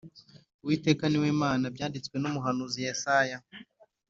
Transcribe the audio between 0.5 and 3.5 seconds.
Uwiteka niwe mana byanditswe n’ umuhanuzi Yesaya